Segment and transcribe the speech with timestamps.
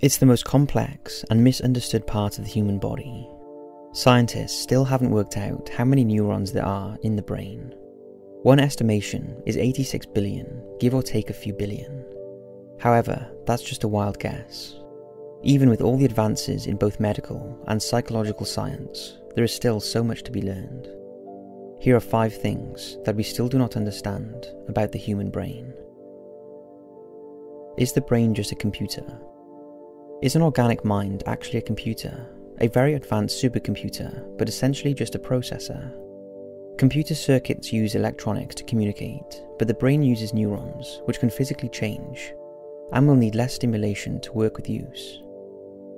[0.00, 3.28] It's the most complex and misunderstood part of the human body.
[3.92, 7.72] Scientists still haven't worked out how many neurons there are in the brain.
[8.42, 12.04] One estimation is 86 billion, give or take a few billion.
[12.80, 14.74] However, that's just a wild guess.
[15.44, 20.02] Even with all the advances in both medical and psychological science, there is still so
[20.02, 20.88] much to be learned.
[21.80, 25.72] Here are five things that we still do not understand about the human brain.
[27.78, 29.20] Is the brain just a computer?
[30.24, 32.26] Is an organic mind actually a computer?
[32.62, 35.92] A very advanced supercomputer, but essentially just a processor?
[36.78, 42.32] Computer circuits use electronics to communicate, but the brain uses neurons, which can physically change,
[42.92, 45.20] and will need less stimulation to work with use.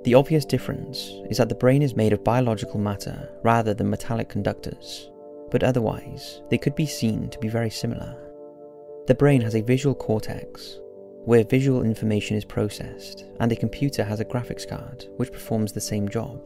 [0.03, 4.27] The obvious difference is that the brain is made of biological matter rather than metallic
[4.27, 5.09] conductors,
[5.51, 8.13] but otherwise, they could be seen to be very similar.
[9.05, 10.81] The brain has a visual cortex,
[11.27, 15.81] where visual information is processed, and a computer has a graphics card, which performs the
[15.81, 16.41] same job.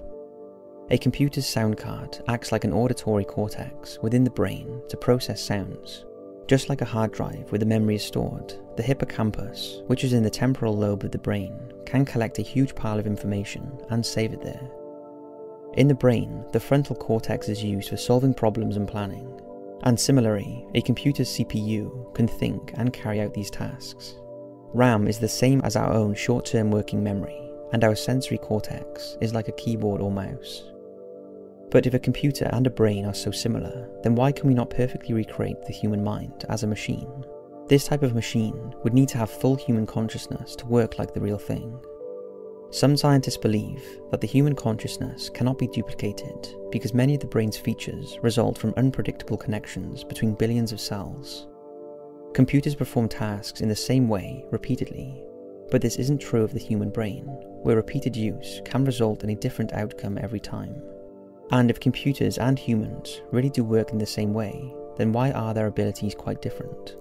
[0.89, 6.05] A computer's sound card acts like an auditory cortex within the brain to process sounds.
[6.47, 10.23] Just like a hard drive where the memory is stored, the hippocampus, which is in
[10.23, 11.53] the temporal lobe of the brain,
[11.85, 14.67] can collect a huge pile of information and save it there.
[15.75, 19.39] In the brain, the frontal cortex is used for solving problems and planning,
[19.83, 24.15] and similarly, a computer's CPU can think and carry out these tasks.
[24.73, 27.37] RAM is the same as our own short term working memory,
[27.73, 30.63] and our sensory cortex is like a keyboard or mouse.
[31.69, 34.69] But if a computer and a brain are so similar, then why can we not
[34.69, 37.25] perfectly recreate the human mind as a machine?
[37.67, 41.21] This type of machine would need to have full human consciousness to work like the
[41.21, 41.77] real thing.
[42.71, 47.57] Some scientists believe that the human consciousness cannot be duplicated because many of the brain's
[47.57, 51.47] features result from unpredictable connections between billions of cells.
[52.33, 55.21] Computers perform tasks in the same way repeatedly,
[55.69, 57.25] but this isn't true of the human brain,
[57.63, 60.81] where repeated use can result in a different outcome every time.
[61.51, 65.53] And if computers and humans really do work in the same way, then why are
[65.53, 66.95] their abilities quite different?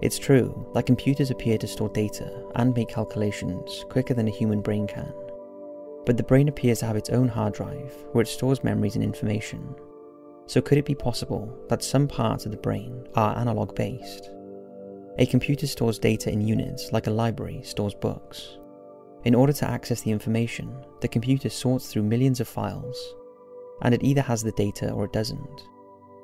[0.00, 4.62] It's true that computers appear to store data and make calculations quicker than a human
[4.62, 5.12] brain can,
[6.06, 9.04] but the brain appears to have its own hard drive where it stores memories and
[9.04, 9.74] information
[10.46, 14.30] so, could it be possible that some parts of the brain are analog based?
[15.18, 18.58] A computer stores data in units like a library stores books.
[19.24, 23.14] In order to access the information, the computer sorts through millions of files,
[23.82, 25.62] and it either has the data or it doesn't.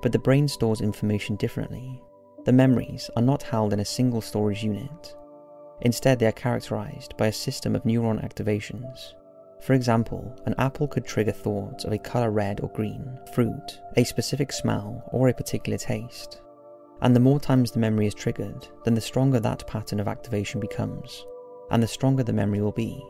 [0.03, 2.03] But the brain stores information differently.
[2.45, 5.17] The memories are not held in a single storage unit.
[5.83, 9.15] Instead, they are characterized by a system of neuron activations
[9.61, 14.05] for example, an apple could trigger thoughts of a colour red or green, fruit, a
[14.05, 16.41] specific smell, or a particular taste.
[17.01, 20.61] And the more times the memory is triggered, then the stronger that pattern of activation
[20.61, 21.25] becomes,
[21.71, 23.05] and the stronger the memory will be.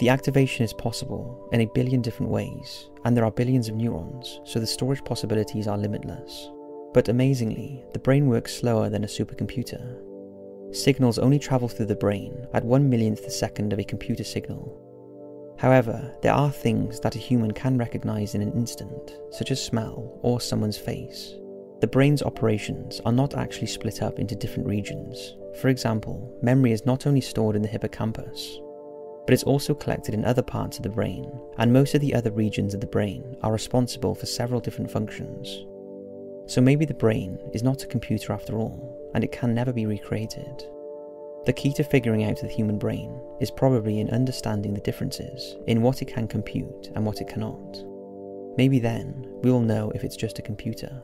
[0.00, 4.40] The activation is possible in a billion different ways, and there are billions of neurons,
[4.44, 6.50] so the storage possibilities are limitless.
[6.94, 10.04] But amazingly, the brain works slower than a supercomputer.
[10.74, 14.87] Signals only travel through the brain at one millionth the second of a computer signal,
[15.58, 20.18] However, there are things that a human can recognize in an instant, such as smell
[20.22, 21.34] or someone's face.
[21.80, 25.34] The brain's operations are not actually split up into different regions.
[25.60, 28.60] For example, memory is not only stored in the hippocampus,
[29.26, 32.30] but it's also collected in other parts of the brain, and most of the other
[32.30, 35.66] regions of the brain are responsible for several different functions.
[36.46, 39.86] So maybe the brain is not a computer after all, and it can never be
[39.86, 40.64] recreated.
[41.48, 45.80] The key to figuring out the human brain is probably in understanding the differences in
[45.80, 47.82] what it can compute and what it cannot.
[48.58, 51.00] Maybe then we will know if it's just a computer.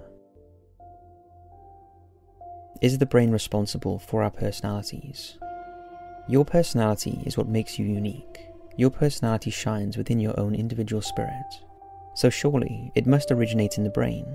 [2.82, 5.38] Is the brain responsible for our personalities?
[6.28, 8.50] Your personality is what makes you unique.
[8.76, 11.54] Your personality shines within your own individual spirit.
[12.16, 14.26] So surely it must originate in the brain.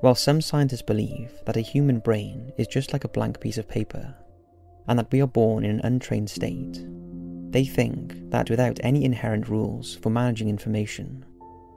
[0.00, 3.68] While some scientists believe that a human brain is just like a blank piece of
[3.68, 4.16] paper
[4.86, 6.84] and that we are born in an untrained state.
[7.50, 11.24] They think that without any inherent rules for managing information,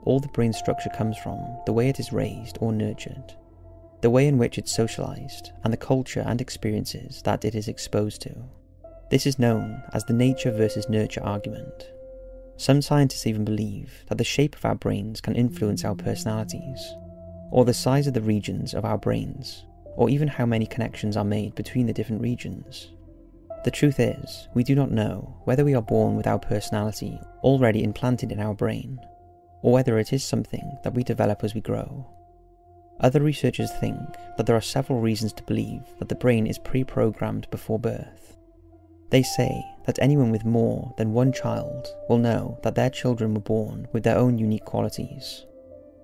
[0.04, 3.34] all the brain structure comes from the way it is raised or nurtured,
[4.00, 8.22] the way in which it's socialized, and the culture and experiences that it is exposed
[8.22, 8.34] to.
[9.10, 11.90] This is known as the nature versus nurture argument.
[12.56, 16.94] Some scientists even believe that the shape of our brains can influence our personalities,
[17.50, 19.64] or the size of the regions of our brains,
[19.96, 22.90] or even how many connections are made between the different regions.
[23.64, 27.82] The truth is, we do not know whether we are born with our personality already
[27.82, 28.98] implanted in our brain,
[29.62, 32.06] or whether it is something that we develop as we grow.
[33.00, 33.98] Other researchers think
[34.36, 38.36] that there are several reasons to believe that the brain is pre programmed before birth.
[39.10, 43.40] They say that anyone with more than one child will know that their children were
[43.40, 45.46] born with their own unique qualities.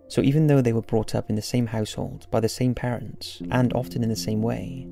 [0.08, 3.42] So even though they were brought up in the same household by the same parents,
[3.50, 4.86] and often in the same way,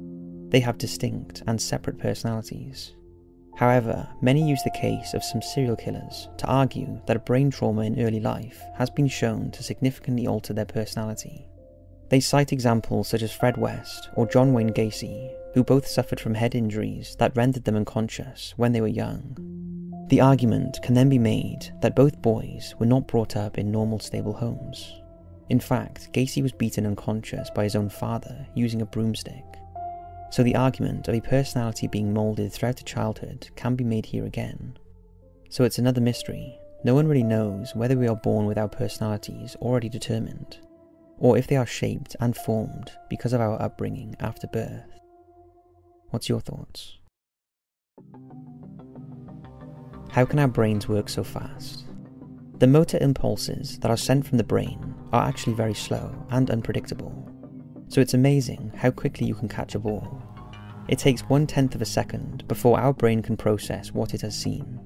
[0.53, 2.93] they have distinct and separate personalities.
[3.57, 7.83] However, many use the case of some serial killers to argue that a brain trauma
[7.83, 11.47] in early life has been shown to significantly alter their personality.
[12.11, 16.35] They cite examples such as Fred West or John Wayne Gacy, who both suffered from
[16.35, 19.35] head injuries that rendered them unconscious when they were young.
[20.09, 24.01] The argument can then be made that both boys were not brought up in normal,
[24.01, 25.01] stable homes.
[25.49, 29.45] In fact, Gacy was beaten unconscious by his own father using a broomstick.
[30.33, 34.25] So the argument of a personality being moulded throughout a childhood can be made here
[34.25, 34.79] again.
[35.51, 36.59] So it's another mystery.
[36.85, 40.57] No one really knows whether we are born with our personalities already determined,
[41.19, 44.99] or if they are shaped and formed because of our upbringing after birth.
[46.09, 46.97] What's your thoughts?
[50.13, 51.85] How can our brains work so fast?
[52.57, 57.23] The motor impulses that are sent from the brain are actually very slow and unpredictable
[57.93, 60.22] so it's amazing how quickly you can catch a ball.
[60.93, 64.39] It takes one tenth of a second before our brain can process what it has
[64.39, 64.79] seen.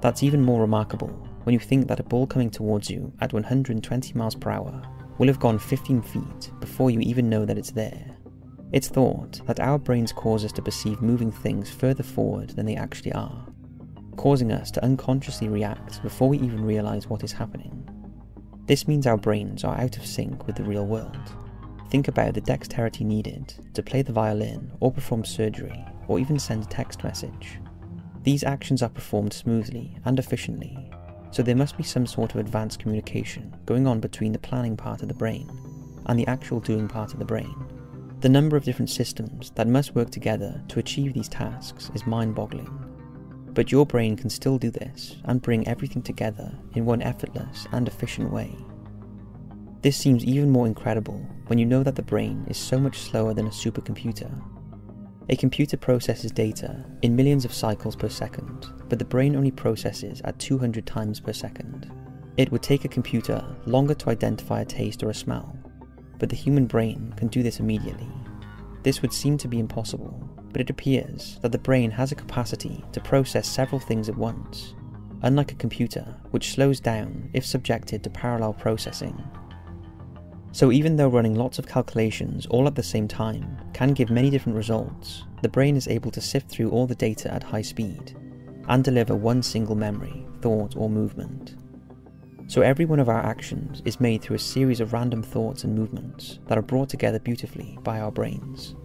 [0.00, 1.10] That's even more remarkable
[1.42, 4.80] when you think that a ball coming towards you at 120 miles per hour
[5.18, 8.16] will have gone 15 feet before you even know that it's there.
[8.72, 12.76] It's thought that our brains cause us to perceive moving things further forward than they
[12.76, 13.46] actually are,
[14.16, 17.86] causing us to unconsciously react before we even realize what is happening.
[18.64, 21.34] This means our brains are out of sync with the real world.
[21.90, 26.64] Think about the dexterity needed to play the violin or perform surgery or even send
[26.64, 27.58] a text message.
[28.22, 30.90] These actions are performed smoothly and efficiently,
[31.30, 35.02] so there must be some sort of advanced communication going on between the planning part
[35.02, 35.50] of the brain
[36.06, 37.54] and the actual doing part of the brain.
[38.20, 42.34] The number of different systems that must work together to achieve these tasks is mind
[42.34, 42.70] boggling.
[43.52, 47.86] But your brain can still do this and bring everything together in one effortless and
[47.86, 48.56] efficient way.
[49.84, 53.34] This seems even more incredible when you know that the brain is so much slower
[53.34, 54.32] than a supercomputer.
[55.28, 60.22] A computer processes data in millions of cycles per second, but the brain only processes
[60.24, 61.92] at 200 times per second.
[62.38, 65.54] It would take a computer longer to identify a taste or a smell,
[66.18, 68.08] but the human brain can do this immediately.
[68.84, 70.18] This would seem to be impossible,
[70.50, 74.74] but it appears that the brain has a capacity to process several things at once,
[75.20, 79.22] unlike a computer, which slows down if subjected to parallel processing
[80.54, 84.30] so even though running lots of calculations all at the same time can give many
[84.30, 88.16] different results, the brain is able to sift through all the data at high speed
[88.68, 91.56] and deliver one single memory, thought or movement.
[92.46, 95.74] So every one of our actions is made through a series of random thoughts and
[95.74, 98.76] movements that are brought together beautifully by our brains.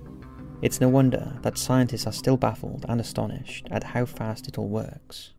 [0.64, 4.70] It's no wonder that scientists are still baffled and astonished at how fast it all
[4.70, 5.36] works.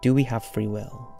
[0.00, 1.12] Do we have free will?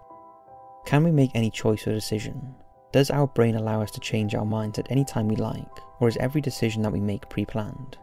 [0.87, 2.55] Can we make any choice or decision
[2.97, 5.69] does our brain allow us to change our minds at any time we like,
[6.01, 7.99] or is every decision that we make pre planned?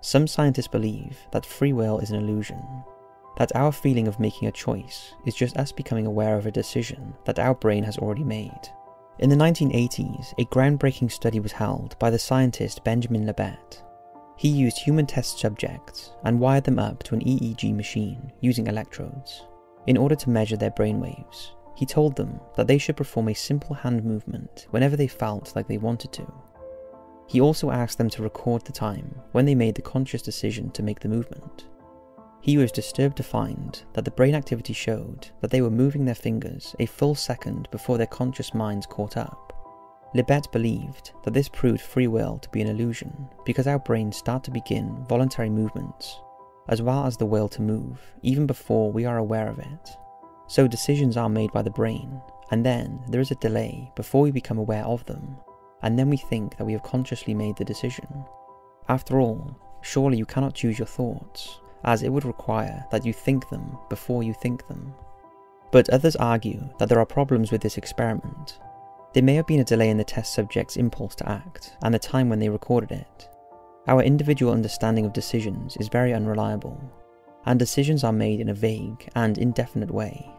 [0.00, 2.64] Some scientists believe that free will is an illusion,
[3.36, 7.14] that our feeling of making a choice is just us becoming aware of a decision
[7.26, 8.72] that our brain has already made.
[9.18, 13.82] In the 1980s, a groundbreaking study was held by the scientist Benjamin Libet.
[14.38, 19.44] He used human test subjects and wired them up to an EEG machine using electrodes
[19.86, 23.72] in order to measure their brainwaves he told them that they should perform a simple
[23.72, 26.26] hand movement whenever they felt like they wanted to.
[27.28, 30.82] He also asked them to record the time when they made the conscious decision to
[30.82, 31.66] make the movement.
[32.40, 36.16] He was disturbed to find that the brain activity showed that they were moving their
[36.16, 39.52] fingers a full second before their conscious minds caught up.
[40.16, 44.42] Libet believed that this proved free will to be an illusion because our brains start
[44.42, 46.18] to begin voluntary movements,
[46.68, 49.90] as well as the will to move, even before we are aware of it.
[50.48, 54.30] So decisions are made by the brain, and then there is a delay before we
[54.30, 55.36] become aware of them,
[55.82, 58.24] and then we think that we have consciously made the decision.
[58.88, 63.48] After all, surely you cannot choose your thoughts, as it would require that you think
[63.50, 64.94] them before you think them.
[65.70, 68.58] But others argue that there are problems with this experiment.
[69.12, 71.98] There may have been a delay in the test subject's impulse to act and the
[71.98, 73.28] time when they recorded it.
[73.86, 76.80] Our individual understanding of decisions is very unreliable,
[77.44, 80.30] and decisions are made in a vague and indefinite way.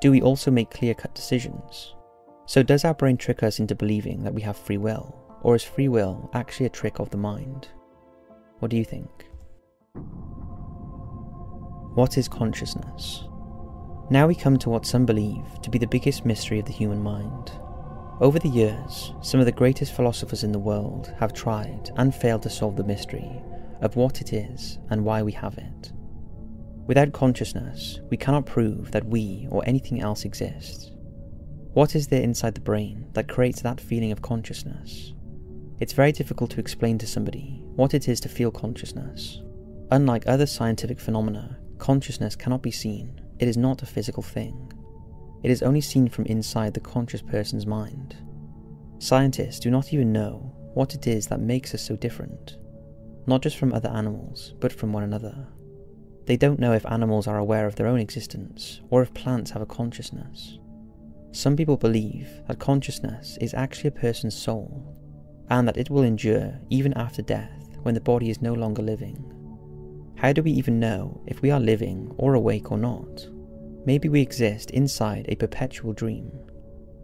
[0.00, 1.94] Do we also make clear cut decisions?
[2.46, 5.64] So, does our brain trick us into believing that we have free will, or is
[5.64, 7.68] free will actually a trick of the mind?
[8.60, 9.26] What do you think?
[11.94, 13.24] What is consciousness?
[14.10, 17.02] Now we come to what some believe to be the biggest mystery of the human
[17.02, 17.50] mind.
[18.20, 22.42] Over the years, some of the greatest philosophers in the world have tried and failed
[22.42, 23.42] to solve the mystery
[23.80, 25.92] of what it is and why we have it.
[26.88, 30.90] Without consciousness, we cannot prove that we or anything else exists.
[31.74, 35.12] What is there inside the brain that creates that feeling of consciousness?
[35.80, 39.42] It's very difficult to explain to somebody what it is to feel consciousness.
[39.90, 43.20] Unlike other scientific phenomena, consciousness cannot be seen.
[43.38, 44.72] It is not a physical thing.
[45.42, 48.16] It is only seen from inside the conscious person's mind.
[48.98, 52.56] Scientists do not even know what it is that makes us so different,
[53.26, 55.48] not just from other animals, but from one another.
[56.28, 59.62] They don't know if animals are aware of their own existence, or if plants have
[59.62, 60.58] a consciousness.
[61.32, 64.94] Some people believe that consciousness is actually a person's soul,
[65.48, 69.16] and that it will endure even after death when the body is no longer living.
[70.16, 73.26] How do we even know if we are living or awake or not?
[73.86, 76.30] Maybe we exist inside a perpetual dream,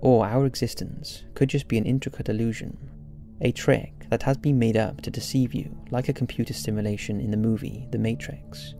[0.02, 2.76] or our existence could just be an intricate illusion,
[3.40, 7.30] a trick that has been made up to deceive you like a computer simulation in
[7.30, 8.74] the movie The Matrix.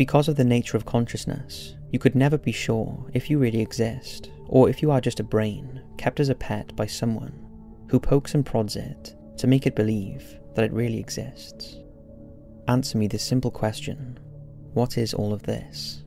[0.00, 4.30] Because of the nature of consciousness, you could never be sure if you really exist,
[4.46, 7.46] or if you are just a brain kept as a pet by someone
[7.90, 11.76] who pokes and prods it to make it believe that it really exists.
[12.66, 14.18] Answer me this simple question
[14.72, 16.02] What is all of this?